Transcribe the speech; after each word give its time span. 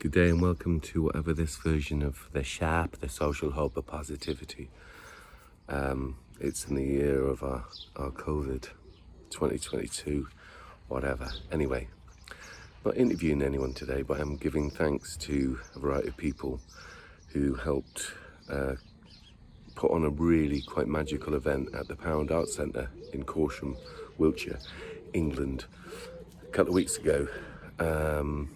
Good 0.00 0.12
day 0.12 0.30
and 0.30 0.40
welcome 0.40 0.80
to 0.80 1.02
whatever 1.02 1.34
this 1.34 1.56
version 1.56 2.00
of 2.00 2.26
the 2.32 2.42
Sharp, 2.42 3.00
the 3.00 3.08
social 3.10 3.50
Hope 3.50 3.76
of 3.76 3.86
positivity. 3.86 4.70
Um, 5.68 6.16
it's 6.40 6.64
in 6.64 6.76
the 6.76 6.82
year 6.82 7.22
of 7.22 7.42
our, 7.42 7.66
our 7.96 8.10
COVID 8.10 8.70
2022, 9.28 10.26
whatever. 10.88 11.30
Anyway, 11.52 11.88
not 12.82 12.96
interviewing 12.96 13.42
anyone 13.42 13.74
today, 13.74 14.00
but 14.00 14.18
I'm 14.18 14.36
giving 14.36 14.70
thanks 14.70 15.18
to 15.18 15.60
a 15.76 15.78
variety 15.78 16.08
of 16.08 16.16
people 16.16 16.62
who 17.34 17.52
helped 17.56 18.14
uh, 18.48 18.76
put 19.74 19.90
on 19.90 20.04
a 20.04 20.08
really 20.08 20.62
quite 20.62 20.88
magical 20.88 21.34
event 21.34 21.74
at 21.74 21.88
the 21.88 21.94
Pound 21.94 22.30
Arts 22.30 22.56
Centre 22.56 22.90
in 23.12 23.22
Corsham, 23.24 23.76
Wiltshire, 24.16 24.60
England, 25.12 25.66
a 26.42 26.46
couple 26.52 26.70
of 26.70 26.74
weeks 26.76 26.96
ago. 26.96 27.28
Um, 27.78 28.48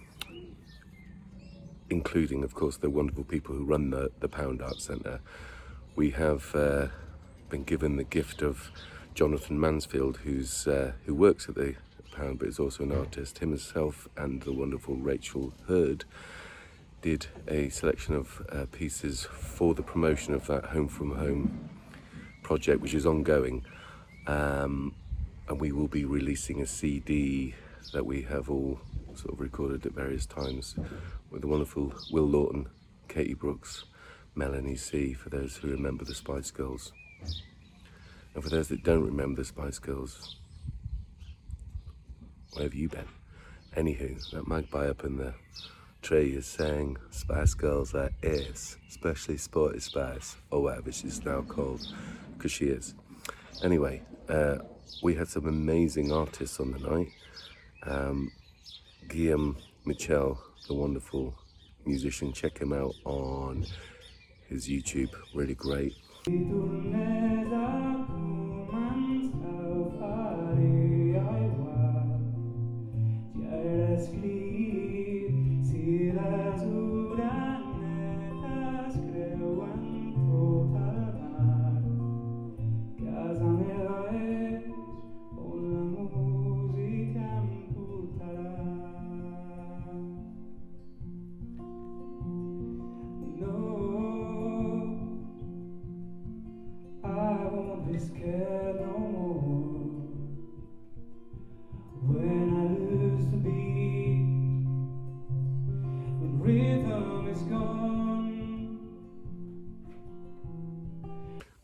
including, 1.91 2.43
of 2.45 2.55
course, 2.55 2.77
the 2.77 2.91
wonderful 2.91 3.25
people 3.25 3.55
who 3.55 3.65
run 3.65 3.91
the, 3.91 4.11
the 4.21 4.29
Pound 4.29 4.63
Art 4.63 4.81
Centre. 4.81 5.21
We 5.97 6.11
have 6.11 6.55
uh, 6.55 6.89
been 7.51 7.65
given 7.65 7.97
the 7.97 8.05
gift 8.05 8.43
of 8.43 8.71
Jonathan 9.15 9.61
Mansfield, 9.61 10.19
who's 10.19 10.67
uh, 10.67 10.93
who 11.07 11.15
works 11.15 11.49
at 11.49 11.55
the 11.55 11.77
Pound, 12.13 12.39
but 12.39 12.49
is 12.49 12.59
also 12.59 12.85
an 12.85 12.93
artist. 12.93 13.39
Himself 13.39 14.09
and 14.17 14.43
the 14.43 14.53
wonderful 14.53 14.97
Rachel 14.97 15.53
Hurd 15.69 16.05
did 17.03 17.27
a 17.49 17.69
selection 17.69 18.15
of 18.15 18.47
uh, 18.51 18.67
pieces 18.73 19.25
for 19.25 19.75
the 19.75 19.83
promotion 19.83 20.33
of 20.33 20.47
that 20.47 20.65
Home 20.67 20.89
from 20.89 21.17
Home 21.17 21.69
project, 22.43 22.81
which 22.81 22.95
is 22.95 23.05
ongoing. 23.05 23.65
Um, 24.27 24.95
and 25.49 25.61
we 25.61 25.73
will 25.73 25.89
be 25.89 26.05
releasing 26.05 26.63
a 26.63 26.67
CD 26.67 27.55
that 27.93 28.07
we 28.07 28.23
have 28.23 28.49
all 28.49 28.81
sort 29.17 29.35
of 29.35 29.41
recorded 29.41 29.87
at 29.87 29.93
various 29.93 30.27
times 30.27 30.77
with 31.31 31.41
the 31.41 31.47
wonderful 31.47 31.93
Will 32.11 32.29
Lawton, 32.29 32.69
Katie 33.09 33.35
Brooks, 33.35 33.85
Melanie 34.35 34.77
C, 34.77 35.13
for 35.15 35.31
those 35.31 35.57
who 35.57 35.69
remember 35.69 36.05
the 36.05 36.15
Spice 36.15 36.51
Girls. 36.51 36.93
And 38.35 38.43
for 38.43 38.51
those 38.51 38.69
that 38.69 38.83
don't 38.83 39.05
remember 39.05 39.43
the 39.43 39.45
Spice 39.45 39.79
Girls, 39.79 40.37
where 42.53 42.65
have 42.65 42.75
you 42.75 42.89
been? 42.89 43.09
Anywho, 43.77 44.31
that 44.31 44.49
magpie 44.49 44.89
up 44.89 45.05
in 45.05 45.17
the 45.17 45.35
tree 46.03 46.35
is 46.37 46.47
saying 46.47 46.97
Spice 47.11 47.55
Girls 47.55 47.95
are 47.95 48.11
ace, 48.23 48.77
especially 48.89 49.37
Sporty 49.37 49.81
Spice, 49.81 50.37
or 50.51 50.63
whatever 50.63 50.93
she's 50.93 51.25
now 51.25 51.43
called, 51.43 51.87
because 52.37 52.53
she 52.53 52.67
is. 52.67 52.95
Anyway, 53.63 54.03
uh, 54.29 54.59
we 55.03 55.15
had 55.15 55.29
some 55.29 55.47
amazing 55.47 56.13
artists 56.13 56.61
on 56.61 56.73
the 56.73 56.79
night. 56.79 57.09
Um, 57.85 58.33
Guillaume 59.09 59.57
Michel, 59.85 60.39
the 60.67 60.75
wonderful 60.75 61.35
musician, 61.85 62.33
check 62.33 62.59
him 62.59 62.73
out 62.73 62.95
on 63.05 63.67
his 64.49 64.69
YouTube, 64.69 65.11
really 65.35 65.55
great. 65.55 65.95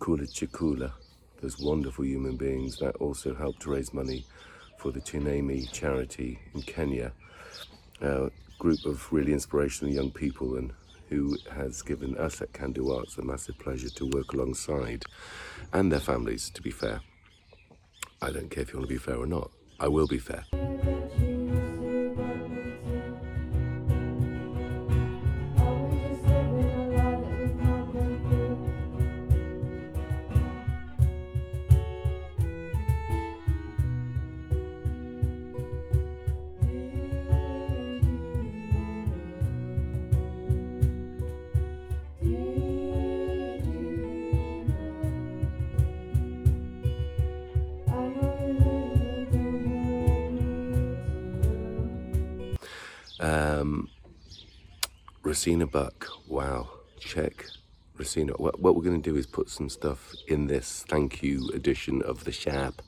Kula 0.01 0.27
Chikula, 0.33 0.93
those 1.41 1.61
wonderful 1.61 2.05
human 2.05 2.37
beings 2.37 2.79
that 2.79 2.97
also 2.97 3.35
helped 3.35 3.67
raise 3.67 3.93
money 3.93 4.25
for 4.79 4.91
the 4.91 5.01
Chinemi 5.01 5.71
charity 5.71 6.41
in 6.55 6.63
Kenya. 6.63 7.13
A 8.01 8.31
group 8.59 8.85
of 8.87 9.07
really 9.13 9.33
inspirational 9.33 9.93
young 9.93 10.11
people 10.11 10.57
and 10.57 10.73
who 11.11 11.37
has 11.53 11.83
given 11.83 12.17
us 12.17 12.41
at 12.41 12.53
Can 12.53 12.73
Do 12.73 12.93
Arts 12.93 13.19
a 13.19 13.23
massive 13.23 13.59
pleasure 13.59 13.91
to 13.91 14.07
work 14.07 14.33
alongside 14.33 15.05
and 15.73 15.93
their 15.93 16.01
families, 16.01 16.49
to 16.51 16.63
be 16.63 16.71
fair. 16.71 17.01
I 18.23 18.31
don't 18.31 18.51
care 18.51 18.63
if 18.63 18.73
you 18.73 18.79
want 18.79 18.89
to 18.89 18.95
be 18.95 18.99
fair 18.99 19.17
or 19.17 19.27
not. 19.27 19.51
I 19.79 19.89
will 19.89 20.07
be 20.07 20.19
fair. 20.19 20.45
Rosina 55.31 55.65
Buck, 55.65 56.09
wow, 56.27 56.69
check 56.99 57.47
Rosina. 57.97 58.33
What, 58.33 58.59
what 58.59 58.75
we're 58.75 58.83
going 58.83 59.01
to 59.01 59.11
do 59.11 59.17
is 59.17 59.29
put 59.29 59.49
some 59.49 59.69
stuff 59.69 60.13
in 60.27 60.49
this 60.49 60.85
thank 60.89 61.23
you 61.23 61.49
edition 61.55 62.03
of 62.03 62.25
the 62.25 62.33
Sharp. 62.33 62.83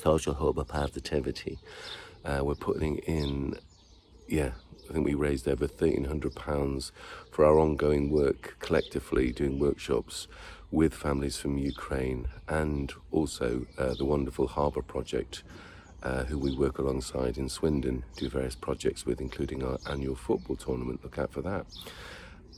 Social 0.00 0.34
hub 0.34 0.58
of 0.58 0.68
positivity. 0.68 1.58
Uh, 2.24 2.40
we're 2.42 2.54
putting 2.54 2.98
in, 2.98 3.56
yeah, 4.28 4.52
I 4.88 4.92
think 4.92 5.04
we 5.04 5.14
raised 5.14 5.46
over 5.46 5.66
£1,300 5.68 6.90
for 7.30 7.44
our 7.44 7.58
ongoing 7.58 8.10
work 8.10 8.56
collectively, 8.58 9.32
doing 9.32 9.58
workshops 9.58 10.26
with 10.70 10.94
families 10.94 11.36
from 11.36 11.58
Ukraine 11.58 12.28
and 12.48 12.92
also 13.10 13.66
uh, 13.78 13.94
the 13.94 14.04
wonderful 14.04 14.46
Harbour 14.46 14.82
Project, 14.82 15.42
uh, 16.02 16.24
who 16.24 16.38
we 16.38 16.56
work 16.56 16.78
alongside 16.78 17.36
in 17.36 17.48
Swindon, 17.48 18.04
do 18.16 18.28
various 18.28 18.54
projects 18.54 19.04
with, 19.04 19.20
including 19.20 19.62
our 19.62 19.78
annual 19.88 20.14
football 20.14 20.56
tournament. 20.56 21.00
Look 21.02 21.18
out 21.18 21.32
for 21.32 21.42
that. 21.42 21.66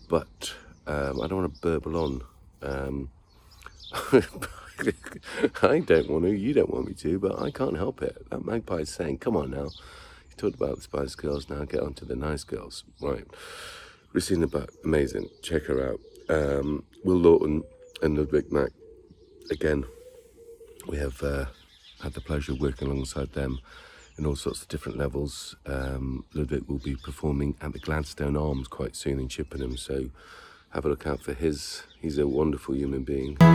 But 0.08 0.54
um, 0.86 1.20
I 1.20 1.26
don't 1.26 1.40
want 1.40 1.54
to 1.54 1.60
burble 1.60 1.96
on. 1.96 2.22
Um, 2.62 3.10
I 5.62 5.78
don't 5.80 6.10
want 6.10 6.24
to, 6.24 6.30
you 6.30 6.52
don't 6.54 6.70
want 6.70 6.86
me 6.88 6.94
to, 6.94 7.18
but 7.18 7.40
I 7.40 7.50
can't 7.50 7.76
help 7.76 8.02
it. 8.02 8.30
That 8.30 8.44
magpie's 8.44 8.90
saying, 8.90 9.18
come 9.18 9.36
on 9.36 9.50
now. 9.50 9.70
You 10.30 10.36
talked 10.36 10.56
about 10.56 10.76
the 10.76 10.82
Spice 10.82 11.14
Girls, 11.14 11.48
now 11.48 11.64
get 11.64 11.80
on 11.80 11.94
to 11.94 12.04
the 12.04 12.16
nice 12.16 12.44
girls. 12.44 12.84
Right. 13.00 13.24
Rosina 14.12 14.46
Buck, 14.46 14.70
amazing. 14.84 15.28
Check 15.42 15.64
her 15.64 15.90
out. 15.90 16.00
Um, 16.28 16.84
Will 17.04 17.16
Lawton 17.16 17.62
and 18.02 18.16
Ludwig 18.16 18.52
Mack, 18.52 18.70
again, 19.50 19.84
we 20.88 20.96
have 20.98 21.22
uh, 21.22 21.46
had 22.02 22.14
the 22.14 22.20
pleasure 22.20 22.52
of 22.52 22.60
working 22.60 22.88
alongside 22.88 23.32
them 23.32 23.60
in 24.18 24.26
all 24.26 24.36
sorts 24.36 24.62
of 24.62 24.68
different 24.68 24.98
levels. 24.98 25.56
Um, 25.66 26.24
Ludwig 26.34 26.68
will 26.68 26.78
be 26.78 26.96
performing 26.96 27.56
at 27.60 27.72
the 27.72 27.78
Gladstone 27.78 28.36
Arms 28.36 28.68
quite 28.68 28.96
soon 28.96 29.18
in 29.18 29.28
Chippenham, 29.28 29.76
so 29.76 30.10
have 30.72 30.86
a 30.86 30.88
look 30.88 31.06
out 31.06 31.20
for 31.20 31.34
his. 31.34 31.82
He's 32.00 32.18
a 32.18 32.26
wonderful 32.26 32.74
human 32.74 33.04
being. 33.04 33.34
The 33.34 33.46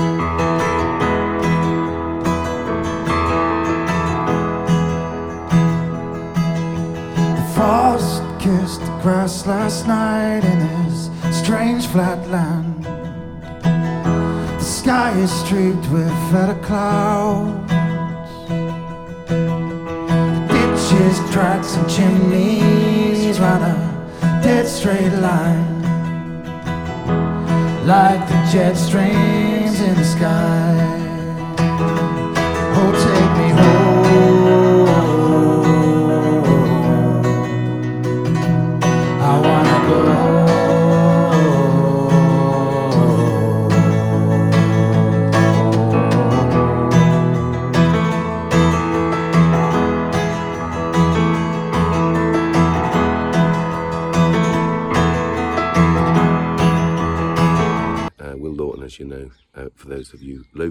frost 7.55 8.21
kissed 8.39 8.81
the 8.81 8.99
grass 9.01 9.47
last 9.47 9.87
night 9.87 10.43
in 10.43 10.59
this 10.59 11.09
strange 11.37 11.87
flat 11.87 12.27
land. 12.29 12.83
The 12.83 14.59
sky 14.63 15.11
is 15.19 15.31
streaked 15.31 15.89
with 15.89 16.13
feather 16.31 16.59
clouds. 16.61 17.71
The 20.07 20.47
ditches, 20.49 21.17
tracks, 21.33 21.75
and 21.75 21.89
chimneys 21.89 23.39
run 23.39 23.61
a 23.63 24.41
dead 24.43 24.67
straight 24.67 25.13
line. 25.19 25.76
Like 27.87 28.27
the 28.27 28.33
jet 28.51 28.73
streams 28.73 29.79
in 29.79 29.95
the 29.95 30.03
sky. 30.03 31.06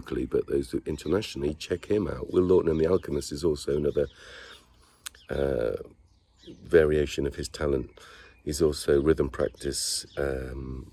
Locally, 0.06 0.26
but 0.26 0.46
those 0.46 0.74
internationally, 0.86 1.54
check 1.54 1.86
him 1.86 2.06
out. 2.06 2.32
Will 2.32 2.44
Lawton 2.44 2.70
and 2.70 2.80
the 2.80 2.86
Alchemist 2.86 3.32
is 3.32 3.44
also 3.44 3.76
another 3.76 4.06
uh, 5.30 5.76
variation 6.64 7.26
of 7.26 7.34
his 7.34 7.48
talent. 7.48 7.90
He's 8.44 8.62
also 8.62 9.02
rhythm 9.02 9.28
practice, 9.28 10.06
um, 10.16 10.92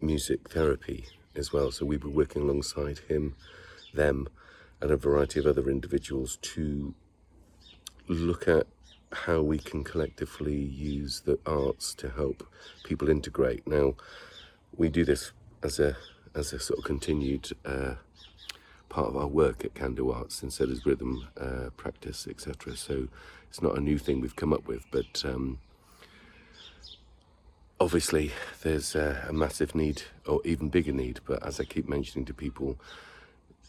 music 0.00 0.50
therapy 0.50 1.06
as 1.34 1.52
well. 1.52 1.70
So 1.70 1.86
we 1.86 1.96
were 1.96 2.10
working 2.10 2.42
alongside 2.42 3.00
him, 3.08 3.34
them, 3.94 4.28
and 4.80 4.90
a 4.90 4.96
variety 4.96 5.40
of 5.40 5.46
other 5.46 5.70
individuals 5.70 6.38
to 6.42 6.94
look 8.08 8.46
at 8.46 8.66
how 9.12 9.40
we 9.40 9.58
can 9.58 9.82
collectively 9.82 10.58
use 10.58 11.22
the 11.24 11.38
arts 11.46 11.94
to 11.94 12.10
help 12.10 12.46
people 12.84 13.08
integrate. 13.08 13.66
Now, 13.66 13.94
we 14.76 14.90
do 14.90 15.04
this 15.04 15.32
as 15.62 15.80
a 15.80 15.96
as 16.36 16.52
a 16.52 16.58
sort 16.60 16.78
of 16.78 16.84
continued 16.84 17.50
uh, 17.64 17.94
part 18.88 19.08
of 19.08 19.16
our 19.16 19.26
work 19.26 19.64
at 19.64 19.74
Can 19.74 19.94
Do 19.94 20.10
Arts, 20.10 20.42
and 20.42 20.52
so 20.52 20.66
does 20.66 20.84
rhythm 20.86 21.26
uh, 21.40 21.70
practice, 21.76 22.26
etc. 22.28 22.76
So 22.76 23.08
it's 23.48 23.62
not 23.62 23.76
a 23.76 23.80
new 23.80 23.98
thing 23.98 24.20
we've 24.20 24.36
come 24.36 24.52
up 24.52 24.68
with, 24.68 24.84
but 24.90 25.24
um, 25.24 25.58
obviously 27.80 28.32
there's 28.62 28.94
a, 28.94 29.26
a 29.28 29.32
massive 29.32 29.74
need, 29.74 30.02
or 30.26 30.40
even 30.44 30.68
bigger 30.68 30.92
need. 30.92 31.20
But 31.26 31.44
as 31.44 31.58
I 31.58 31.64
keep 31.64 31.88
mentioning 31.88 32.26
to 32.26 32.34
people, 32.34 32.78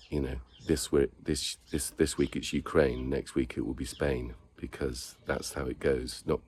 you 0.10 0.22
know, 0.22 0.36
this 0.68 0.92
week, 0.92 1.12
this 1.24 1.58
this 1.72 1.92
this 1.92 2.18
week 2.18 2.36
it's 2.36 2.52
Ukraine, 2.52 3.10
next 3.10 3.34
week 3.34 3.56
it 3.58 3.66
will 3.66 3.74
be 3.74 3.86
Spain, 3.86 4.34
because 4.58 5.16
that's 5.26 5.54
how 5.54 5.66
it 5.66 5.80
goes. 5.80 6.24
Not 6.26 6.42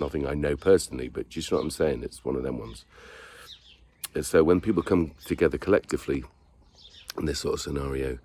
nothing 0.00 0.26
I 0.26 0.34
know 0.34 0.56
personally, 0.56 1.08
but 1.08 1.30
do 1.30 1.38
you 1.38 1.46
know 1.50 1.58
what 1.58 1.64
I'm 1.64 1.70
saying? 1.70 2.02
It's 2.02 2.24
one 2.24 2.34
of 2.34 2.42
them 2.42 2.58
ones. 2.58 2.84
And 4.14 4.26
so 4.26 4.42
when 4.42 4.60
people 4.60 4.82
come 4.82 5.12
together 5.24 5.58
collectively 5.58 6.24
in 7.18 7.26
this 7.26 7.40
sort 7.40 7.54
of 7.54 7.60
scenario, 7.60 8.18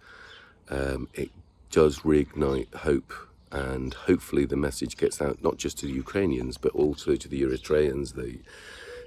um, 0.70 1.08
it 1.14 1.30
does 1.70 2.00
reignite 2.00 2.74
hope, 2.74 3.14
and 3.52 3.94
hopefully 3.94 4.46
the 4.46 4.56
message 4.56 4.98
gets 4.98 5.22
out 5.22 5.44
not 5.44 5.58
just 5.58 5.78
to 5.80 5.86
the 5.86 5.94
Ukrainians, 5.94 6.58
but 6.58 6.74
also 6.74 7.16
to 7.16 7.28
the 7.28 7.42
Eritreans, 7.44 8.16
the 8.16 8.40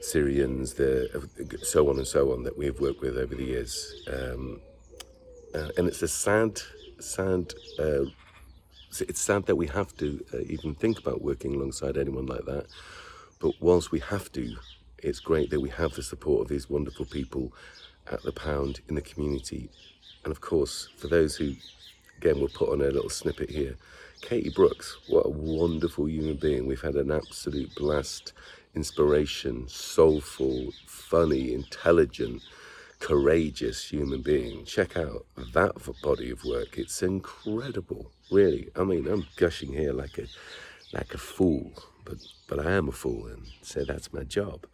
Syrians, 0.00 0.74
the 0.74 1.28
so 1.62 1.88
on 1.90 1.96
and 1.96 2.06
so 2.06 2.32
on 2.32 2.44
that 2.44 2.56
we 2.56 2.66
have 2.66 2.80
worked 2.80 3.00
with 3.00 3.16
over 3.16 3.34
the 3.34 3.44
years. 3.44 4.04
Um, 4.06 4.60
uh, 5.54 5.70
and 5.76 5.88
it's 5.88 6.02
a 6.02 6.08
sad, 6.08 6.60
sad. 7.00 7.54
Uh, 7.78 8.04
it's 9.00 9.20
sad 9.20 9.46
that 9.46 9.56
we 9.56 9.66
have 9.66 9.96
to 9.96 10.24
uh, 10.32 10.38
even 10.48 10.74
think 10.74 10.98
about 10.98 11.22
working 11.22 11.54
alongside 11.54 11.96
anyone 11.96 12.26
like 12.26 12.44
that. 12.46 12.66
But 13.40 13.52
whilst 13.60 13.90
we 13.90 14.00
have 14.00 14.30
to, 14.32 14.56
it's 15.02 15.20
great 15.20 15.50
that 15.50 15.60
we 15.60 15.70
have 15.70 15.94
the 15.94 16.02
support 16.02 16.42
of 16.42 16.48
these 16.48 16.68
wonderful 16.68 17.04
people 17.06 17.52
at 18.10 18.22
the 18.22 18.32
pound 18.32 18.80
in 18.88 18.94
the 18.94 19.02
community. 19.02 19.70
And 20.24 20.32
of 20.32 20.40
course, 20.40 20.88
for 20.96 21.08
those 21.08 21.36
who, 21.36 21.54
again, 22.18 22.38
we'll 22.38 22.48
put 22.48 22.70
on 22.70 22.80
a 22.80 22.90
little 22.90 23.10
snippet 23.10 23.50
here. 23.50 23.76
Katie 24.20 24.50
Brooks, 24.50 24.98
what 25.08 25.26
a 25.26 25.30
wonderful 25.30 26.08
human 26.08 26.36
being. 26.36 26.66
We've 26.66 26.80
had 26.80 26.96
an 26.96 27.10
absolute 27.10 27.72
blast, 27.76 28.32
inspiration, 28.74 29.68
soulful, 29.68 30.72
funny, 30.86 31.54
intelligent, 31.54 32.42
courageous 32.98 33.88
human 33.88 34.22
being. 34.22 34.64
Check 34.64 34.96
out 34.96 35.24
that 35.54 35.74
body 36.02 36.30
of 36.30 36.44
work. 36.44 36.78
It's 36.78 37.02
incredible, 37.02 38.10
really. 38.30 38.70
I 38.74 38.82
mean, 38.82 39.06
I'm 39.06 39.26
gushing 39.36 39.72
here 39.72 39.92
like 39.92 40.18
a 40.18 40.26
like 40.92 41.14
a 41.14 41.18
fool, 41.18 41.72
but 42.04 42.16
but 42.48 42.58
I 42.64 42.72
am 42.72 42.88
a 42.88 42.92
fool, 42.92 43.26
and 43.26 43.42
so 43.62 43.84
that's 43.84 44.12
my 44.12 44.24
job. 44.24 44.66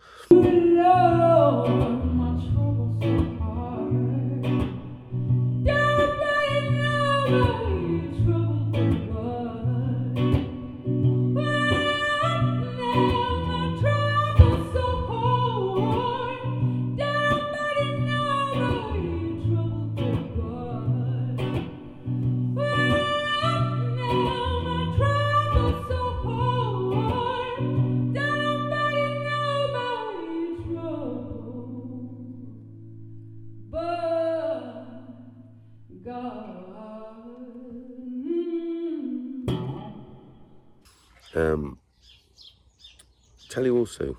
Also, 43.85 44.17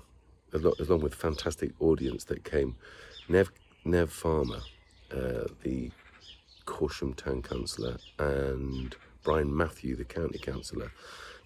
along 0.52 1.00
with 1.00 1.14
a 1.14 1.16
fantastic 1.16 1.72
audience 1.80 2.22
that 2.24 2.44
came, 2.44 2.76
Nev 3.28 3.50
Nev 3.84 4.12
Farmer, 4.12 4.60
uh, 5.12 5.46
the 5.64 5.90
Corsham 6.66 7.16
Town 7.16 7.42
Councillor, 7.42 7.96
and 8.20 8.94
Brian 9.24 9.54
Matthew, 9.56 9.96
the 9.96 10.04
County 10.04 10.38
Councillor. 10.38 10.92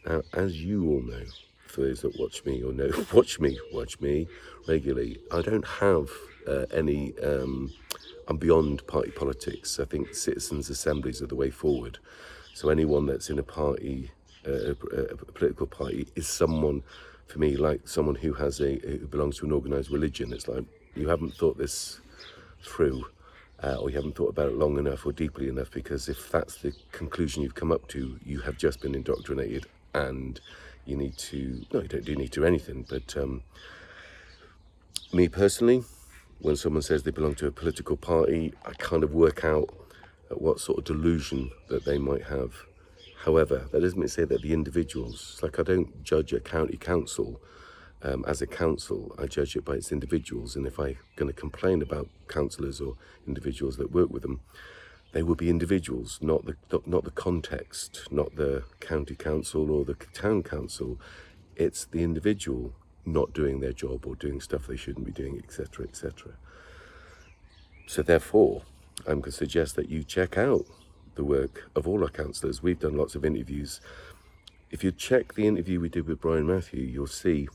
Now, 0.07 0.21
as 0.35 0.63
you 0.63 0.87
all 0.87 1.01
know, 1.01 1.25
for 1.67 1.81
those 1.81 2.03
that 2.03 2.19
watch 2.21 2.45
me 2.45 2.63
or 2.63 2.75
know, 2.75 2.91
watch 3.15 3.41
me, 3.41 3.59
watch 3.73 3.99
me 4.01 4.29
regularly, 4.69 5.19
I 5.33 5.41
don't 5.41 5.67
have 5.67 6.11
uh, 6.47 6.67
any. 6.75 7.19
Um, 7.21 7.73
I'm 8.29 8.37
beyond 8.37 8.87
party 8.87 9.13
politics. 9.13 9.81
I 9.81 9.87
think 9.87 10.15
citizens' 10.15 10.69
assemblies 10.69 11.23
are 11.23 11.27
the 11.27 11.35
way 11.35 11.49
forward. 11.51 11.99
So 12.53 12.69
anyone 12.69 13.07
that's 13.07 13.31
in 13.31 13.39
a 13.39 13.43
party, 13.43 14.11
uh, 14.47 14.53
a, 14.53 15.01
a 15.15 15.17
political 15.17 15.67
party, 15.67 16.07
is 16.15 16.29
someone, 16.29 16.83
for 17.31 17.39
me, 17.39 17.57
like 17.57 17.87
someone 17.87 18.17
who 18.17 18.33
has 18.35 18.61
a 18.61 18.79
who 18.79 19.07
belongs 19.07 19.39
to 19.39 19.47
an 19.47 19.53
organised 19.53 19.91
religion. 19.91 20.33
It's 20.33 20.49
like 20.49 20.65
you 20.95 21.09
haven't 21.09 21.35
thought 21.35 21.57
this 21.57 22.01
through, 22.63 23.07
uh, 23.63 23.77
or 23.77 23.89
you 23.91 23.97
haven't 23.97 24.17
thought 24.17 24.31
about 24.31 24.49
it 24.49 24.57
long 24.57 24.79
enough 24.79 25.07
or 25.07 25.13
deeply 25.13 25.49
enough. 25.49 25.71
Because 25.71 26.09
if 26.09 26.31
that's 26.31 26.57
the 26.57 26.75
conclusion 26.93 27.43
you've 27.43 27.55
come 27.55 27.73
up 27.73 27.87
to, 27.89 28.19
you 28.25 28.41
have 28.41 28.59
just 28.59 28.81
been 28.81 28.95
indoctrinated, 28.95 29.67
and 29.95 30.41
you 30.85 30.97
need 30.97 31.17
to. 31.19 31.65
No, 31.73 31.81
you 31.81 31.89
don't 31.89 32.05
do 32.05 32.17
need 32.17 32.33
to 32.33 32.45
anything. 32.45 32.85
But 32.89 33.17
um, 33.17 33.43
me 35.13 35.29
personally, 35.29 35.85
when 36.41 36.57
someone 36.57 36.83
says 36.83 37.05
they 37.05 37.11
belong 37.11 37.37
to 37.37 37.47
a 37.47 37.53
political 37.53 37.97
party, 37.97 38.53
I 38.67 38.73
kind 38.73 39.05
of 39.05 39.15
work 39.15 39.45
out 39.45 39.73
at 40.31 40.41
what 40.41 40.61
sort 40.61 40.79
of 40.79 40.85
delusion 40.85 41.51
that 41.69 41.85
they 41.85 41.99
might 41.99 42.25
have. 42.25 42.67
However, 43.25 43.69
that 43.71 43.81
doesn't 43.81 43.99
mean 43.99 44.09
to 44.09 44.15
say 44.15 44.25
that 44.25 44.41
the 44.41 44.55
individuals, 44.55 45.39
like 45.43 45.59
I 45.59 45.63
don't 45.63 46.03
judge 46.03 46.33
a 46.33 46.41
county 46.41 46.79
council 46.79 47.41
um, 48.03 48.25
as 48.27 48.41
a 48.41 48.47
council, 48.47 49.15
I 49.19 49.27
judge 49.27 49.57
it 49.57 49.65
by 49.65 49.75
its 49.75 49.93
individuals. 49.93 50.57
And 50.57 50.67
if 50.67 50.79
I'm 50.79 50.97
going 51.17 51.31
to 51.31 51.39
complain 51.39 51.83
about 51.83 52.09
councillors 52.29 52.81
or 52.81 52.95
individuals 53.27 53.77
that 53.77 53.93
work 53.93 54.11
with 54.11 54.23
them, 54.23 54.41
they 55.13 55.23
will 55.23 55.35
be 55.35 55.51
individuals, 55.51 56.19
not 56.23 56.47
the 56.47 56.57
not 56.87 57.05
the 57.05 57.11
context, 57.11 58.07
not 58.11 58.37
the 58.37 58.63
county 58.79 59.17
council 59.17 59.71
or 59.71 59.85
the 59.85 59.97
town 60.15 60.43
council. 60.43 60.99
It's 61.57 61.85
the 61.85 62.03
individual 62.03 62.73
not 63.05 63.35
doing 63.35 63.61
their 63.61 63.73
job 63.73 64.07
or 64.07 64.15
doing 64.15 64.41
stuff 64.41 64.67
they 64.67 64.77
shouldn't 64.77 65.05
be 65.05 65.13
doing, 65.13 65.37
etc., 65.43 65.85
etc. 65.85 66.35
So 67.87 68.03
therefore, 68.03 68.63
I'm 69.01 69.21
going 69.21 69.25
to 69.25 69.33
suggest 69.33 69.75
that 69.77 69.91
you 69.91 70.05
check 70.05 70.39
out 70.39 70.65
the 71.21 71.25
work 71.25 71.71
of 71.77 71.87
all 71.87 72.03
our 72.03 72.09
councillors. 72.09 72.63
We've 72.63 72.79
done 72.79 72.97
lots 72.97 73.15
of 73.15 73.27
interviews. 73.27 73.83
If 74.71 74.83
you 74.83 74.91
check 74.91 75.35
the 75.35 75.47
interview 75.47 75.79
we 75.79 75.91
did 75.91 76.07
with 76.07 76.19
Brian 76.19 76.47
Matthew, 76.47 76.81
you'll 76.81 77.19
see 77.25 77.47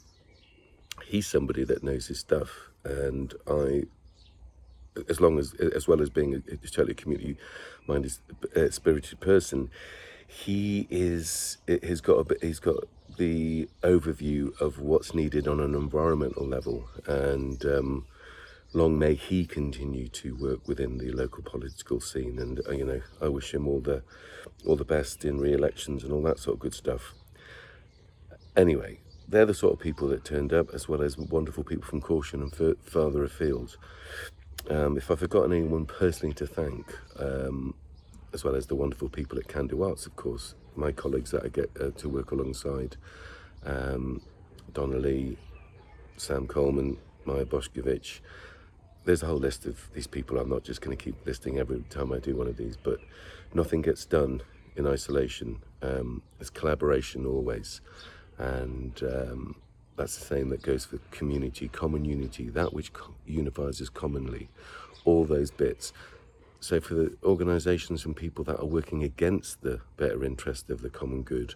he's 1.03 1.25
somebody 1.25 1.63
that 1.63 1.83
knows 1.83 2.05
his 2.05 2.19
stuff, 2.19 2.51
and 2.83 3.33
I 3.47 3.85
as 5.09 5.19
long 5.19 5.39
as 5.39 5.55
as 5.79 5.87
well 5.87 5.99
as 5.99 6.11
being 6.11 6.35
a, 6.35 6.41
a 6.53 6.57
totally 6.57 6.93
community 6.93 7.37
minded 7.87 8.13
uh, 8.55 8.69
spirited 8.69 9.19
person 9.19 9.69
he 10.27 10.87
is 10.89 11.57
he's 11.83 12.01
got 12.01 12.13
a 12.13 12.23
bit 12.23 12.37
he's 12.41 12.61
got 12.61 12.81
the 13.17 13.67
overview 13.83 14.41
of 14.61 14.79
what's 14.79 15.13
needed 15.13 15.47
on 15.47 15.59
an 15.59 15.75
environmental 15.75 16.45
level 16.45 16.87
and 17.07 17.65
um, 17.65 18.05
long 18.73 18.97
may 18.99 19.13
he 19.13 19.45
continue 19.45 20.07
to 20.07 20.35
work 20.35 20.67
within 20.67 20.97
the 20.97 21.11
local 21.11 21.43
political 21.43 21.99
scene 21.99 22.39
and 22.39 22.61
uh, 22.67 22.71
you 22.71 22.85
know 22.85 23.01
I 23.21 23.29
wish 23.29 23.53
him 23.53 23.67
all 23.67 23.79
the 23.79 24.03
all 24.65 24.75
the 24.75 24.85
best 24.85 25.23
in 25.25 25.39
re-elections 25.39 26.03
and 26.03 26.11
all 26.11 26.21
that 26.23 26.39
sort 26.39 26.55
of 26.55 26.59
good 26.59 26.73
stuff 26.73 27.13
anyway 28.55 28.99
they're 29.27 29.45
the 29.45 29.53
sort 29.53 29.73
of 29.73 29.79
people 29.79 30.07
that 30.09 30.23
turned 30.23 30.53
up 30.53 30.73
as 30.73 30.87
well 30.87 31.01
as 31.01 31.17
wonderful 31.17 31.63
people 31.63 31.85
from 31.85 32.01
Corsham 32.01 32.43
and 32.43 32.77
further 32.83 33.23
afield 33.23 33.77
um, 34.69 34.97
if 34.97 35.11
I've 35.11 35.19
forgotten 35.19 35.53
anyone 35.53 35.85
personally 35.85 36.33
to 36.35 36.47
thank, 36.47 36.97
um, 37.19 37.75
as 38.33 38.43
well 38.43 38.55
as 38.55 38.65
the 38.65 38.75
wonderful 38.75 39.09
people 39.09 39.37
at 39.37 39.47
Can 39.47 39.67
Do 39.67 39.83
Arts, 39.83 40.07
of 40.07 40.15
course, 40.15 40.55
my 40.75 40.91
colleagues 40.91 41.31
that 41.31 41.43
I 41.43 41.49
get 41.49 41.69
uh, 41.79 41.91
to 41.97 42.09
work 42.09 42.31
alongside, 42.31 42.97
um, 43.63 44.21
Donna 44.73 44.97
Lee, 44.97 45.37
Sam 46.17 46.47
Coleman, 46.47 46.97
Maya 47.25 47.45
Boshkovich. 47.45 48.21
There's 49.05 49.21
a 49.21 49.27
whole 49.27 49.37
list 49.37 49.67
of 49.67 49.89
these 49.93 50.07
people. 50.07 50.39
I'm 50.39 50.49
not 50.49 50.63
just 50.63 50.81
going 50.81 50.97
to 50.97 51.03
keep 51.03 51.15
listing 51.27 51.59
every 51.59 51.83
time 51.91 52.11
I 52.11 52.17
do 52.17 52.35
one 52.35 52.47
of 52.47 52.57
these, 52.57 52.75
but 52.75 52.99
nothing 53.53 53.83
gets 53.83 54.03
done 54.03 54.41
in 54.75 54.87
isolation. 54.87 55.61
Um, 55.83 56.23
it's 56.39 56.49
collaboration 56.49 57.27
always, 57.27 57.81
and 58.39 58.99
um, 59.03 59.55
that's 59.95 60.17
the 60.17 60.25
same 60.25 60.49
that 60.49 60.63
goes 60.63 60.85
for 60.85 60.97
community, 61.11 61.67
common 61.67 62.03
unity, 62.03 62.49
that 62.49 62.73
which 62.73 62.91
unifies 63.27 63.79
us 63.79 63.89
commonly, 63.89 64.49
all 65.05 65.23
those 65.23 65.51
bits. 65.51 65.93
So, 66.59 66.81
for 66.81 66.95
the 66.95 67.15
organisations 67.23 68.05
and 68.05 68.15
people 68.15 68.43
that 68.45 68.59
are 68.59 68.65
working 68.65 69.03
against 69.03 69.61
the 69.61 69.81
better 69.97 70.23
interest 70.23 70.71
of 70.71 70.81
the 70.81 70.89
common 70.89 71.21
good, 71.21 71.53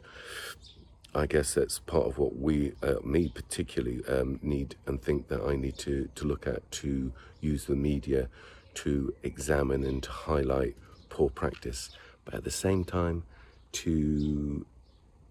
I 1.16 1.26
guess 1.26 1.54
that's 1.56 1.80
part 1.80 2.06
of 2.06 2.18
what 2.18 2.38
we, 2.38 2.74
uh, 2.84 2.96
me 3.04 3.30
particularly, 3.30 4.04
um, 4.08 4.40
need 4.44 4.76
and 4.86 5.02
think 5.02 5.28
that 5.30 5.42
I 5.42 5.56
need 5.56 5.78
to, 5.80 6.10
to 6.16 6.26
look 6.26 6.46
at 6.48 6.70
to 6.72 7.12
use 7.42 7.66
the 7.66 7.76
media 7.76 8.30
to 8.76 9.14
examine 9.24 9.84
and 9.84 10.04
to 10.04 10.12
highlight 10.12 10.76
poor 11.10 11.30
practice, 11.30 11.90
but 12.26 12.34
at 12.36 12.44
the 12.44 12.52
same 12.52 12.84
time 12.84 13.24
to 13.72 14.66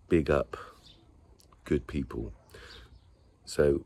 big 0.09 0.31
up 0.31 0.57
good 1.65 1.87
people 1.87 2.33
so 3.49 3.83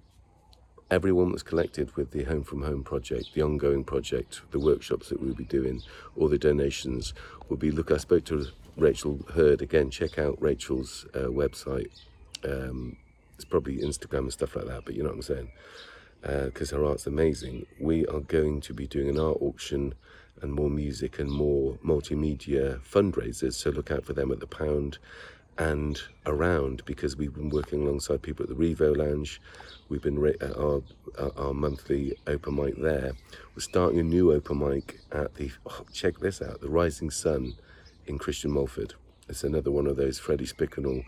everyone 0.91 1.31
that's 1.31 1.45
collected 1.45 1.95
with 1.95 2.11
the 2.11 2.25
Home 2.25 2.43
from 2.43 2.63
Home 2.63 2.83
project, 2.83 3.33
the 3.33 3.43
ongoing 3.43 3.85
project, 3.85 4.41
the 4.51 4.59
workshops 4.59 5.09
that 5.09 5.23
we'll 5.23 5.35
be 5.35 5.45
doing, 5.45 5.81
all 6.17 6.27
the 6.27 6.37
donations 6.37 7.15
will 7.49 7.57
be. 7.57 7.71
Look, 7.71 7.93
I 7.93 7.99
spoke 7.99 8.25
to 8.25 8.49
Rachel 8.77 9.21
Heard 9.35 9.63
again. 9.63 9.91
Check 9.91 10.19
out 10.19 10.41
Rachel's 10.41 11.07
uh, 11.15 11.29
website. 11.29 11.91
Um, 12.45 12.97
it's 13.35 13.45
probably 13.45 13.79
Instagram 13.79 14.21
and 14.21 14.33
stuff 14.33 14.57
like 14.57 14.67
that, 14.67 14.85
but 14.85 14.95
you 14.95 15.03
know 15.03 15.11
what 15.11 15.17
I'm 15.17 15.23
saying. 15.23 15.51
Because 16.21 16.73
uh, 16.73 16.77
her 16.77 16.85
art's 16.85 17.07
amazing. 17.07 17.67
We 17.81 18.07
are 18.07 18.21
going 18.21 18.61
to 18.63 18.75
be 18.75 18.87
doing 18.87 19.09
an 19.09 19.19
art 19.19 19.39
auction 19.41 19.95
and 20.41 20.53
more 20.53 20.71
music 20.71 21.19
and 21.19 21.31
more 21.31 21.79
multimedia 21.85 22.81
fundraisers. 22.81 23.55
So 23.55 23.71
look 23.71 23.91
out 23.91 24.05
for 24.05 24.13
them 24.13 24.31
at 24.31 24.41
the 24.41 24.47
Pound 24.47 24.99
and 25.59 26.01
around 26.25 26.85
because 26.87 27.17
we've 27.17 27.35
been 27.35 27.51
working 27.51 27.83
alongside 27.83 28.23
people 28.23 28.45
at 28.45 28.49
the 28.49 28.55
Revo 28.55 28.97
Lounge. 28.97 29.41
We've 29.89 30.03
been 30.03 30.25
at 30.41 30.57
our, 30.57 30.83
our 31.37 31.53
monthly 31.53 32.17
open 32.27 32.55
mic 32.57 32.77
there. 32.77 33.13
We're 33.55 33.61
starting 33.61 34.01
a 34.01 34.05
new 34.05 34.33
open 34.33 34.59
mic 34.59 35.01
at 35.11 35.35
the, 35.35 35.51
oh, 35.67 35.85
check 35.93 36.19
this 36.21 36.41
out, 36.41 36.61
the 36.61 36.71
Rising 36.71 37.11
Sun 37.11 37.55
in 38.07 38.19
Christian 38.19 38.53
Malford. 38.53 38.93
It's 39.29 39.45
another 39.45 39.71
one 39.71 39.87
of 39.87 39.97
those 39.97 40.19
Freddie 40.19 40.47
Spickenall, 40.47 41.05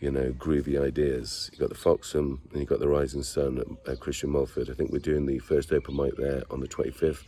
you 0.00 0.10
know, 0.10 0.32
groovy 0.32 0.80
ideas. 0.80 1.50
You've 1.52 1.60
got 1.60 1.68
the 1.68 1.74
Foxham 1.74 2.40
and 2.50 2.60
you've 2.60 2.68
got 2.68 2.80
the 2.80 2.88
Rising 2.88 3.22
Sun 3.22 3.58
at, 3.58 3.92
at 3.92 4.00
Christian 4.00 4.30
Malford. 4.30 4.70
I 4.70 4.74
think 4.74 4.90
we're 4.90 4.98
doing 4.98 5.26
the 5.26 5.38
first 5.38 5.72
open 5.72 5.96
mic 5.96 6.16
there 6.16 6.42
on 6.50 6.60
the 6.60 6.68
25th. 6.68 7.24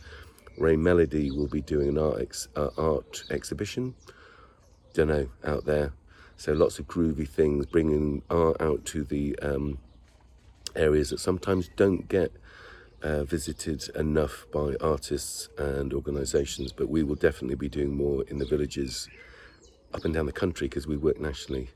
Ray 0.57 0.75
Melody 0.75 1.31
will 1.31 1.47
be 1.47 1.61
doing 1.61 1.89
an 1.89 1.97
art, 1.97 2.21
ex, 2.21 2.47
uh, 2.55 2.69
art 2.77 3.23
exhibition. 3.29 3.95
Don't 4.93 5.07
know, 5.09 5.29
out 5.43 5.65
there 5.65 5.93
so 6.37 6.53
lots 6.53 6.77
of 6.77 6.87
groovy 6.87 7.27
things, 7.27 7.65
bringing 7.65 8.21
art 8.29 8.61
out 8.61 8.85
to 8.85 9.03
the 9.03 9.37
um, 9.39 9.79
areas 10.75 11.09
that 11.09 11.19
sometimes 11.19 11.69
don't 11.75 12.07
get 12.07 12.31
uh, 13.01 13.23
visited 13.23 13.89
enough 13.95 14.45
by 14.51 14.75
artists 14.81 15.49
and 15.57 15.93
organisations. 15.93 16.71
But 16.71 16.89
we 16.89 17.03
will 17.03 17.15
definitely 17.15 17.55
be 17.55 17.69
doing 17.69 17.95
more 17.95 18.23
in 18.27 18.37
the 18.37 18.45
villages 18.45 19.09
up 19.93 20.05
and 20.05 20.13
down 20.13 20.25
the 20.25 20.31
country 20.31 20.67
because 20.67 20.87
we 20.87 20.97
work 20.97 21.19
nationally 21.19 21.69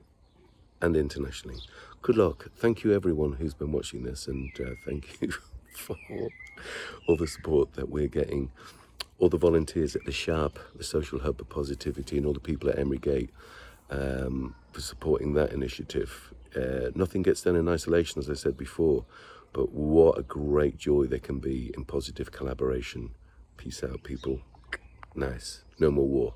and 0.81 0.95
internationally. 0.95 1.59
Good 2.01 2.17
luck. 2.17 2.47
Thank 2.55 2.83
you 2.83 2.93
everyone 2.93 3.33
who's 3.33 3.53
been 3.53 3.71
watching 3.71 4.03
this 4.03 4.27
and 4.27 4.51
uh, 4.59 4.71
thank 4.85 5.21
you 5.21 5.31
for 5.75 5.95
all 7.07 7.15
the 7.15 7.27
support 7.27 7.73
that 7.73 7.89
we're 7.89 8.07
getting. 8.07 8.51
All 9.19 9.29
the 9.29 9.37
volunteers 9.37 9.95
at 9.95 10.03
the 10.05 10.11
Sharp, 10.11 10.57
the 10.75 10.83
social 10.83 11.19
hub 11.19 11.39
of 11.39 11.49
positivity, 11.49 12.17
and 12.17 12.25
all 12.25 12.33
the 12.33 12.39
people 12.39 12.69
at 12.69 12.79
Emery 12.79 12.97
Gate 12.97 13.29
um, 13.91 14.55
for 14.71 14.81
supporting 14.81 15.33
that 15.35 15.51
initiative. 15.51 16.33
Uh, 16.55 16.89
nothing 16.95 17.21
gets 17.21 17.43
done 17.43 17.55
in 17.55 17.69
isolation, 17.69 18.19
as 18.19 18.29
I 18.29 18.33
said 18.33 18.57
before, 18.57 19.05
but 19.53 19.71
what 19.71 20.17
a 20.17 20.23
great 20.23 20.77
joy 20.77 21.05
there 21.05 21.19
can 21.19 21.39
be 21.39 21.71
in 21.75 21.85
positive 21.85 22.31
collaboration. 22.31 23.11
Peace 23.57 23.83
out, 23.83 24.03
people. 24.03 24.41
Nice. 25.15 25.63
No 25.79 25.91
more 25.91 26.07
war. 26.07 26.33